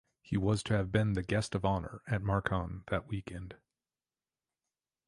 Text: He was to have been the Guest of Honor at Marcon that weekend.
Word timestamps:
He 0.23 0.35
was 0.35 0.63
to 0.63 0.73
have 0.75 0.91
been 0.91 1.13
the 1.13 1.21
Guest 1.21 1.53
of 1.53 1.63
Honor 1.63 2.01
at 2.07 2.23
Marcon 2.23 2.85
that 2.87 3.05
weekend. 3.05 3.55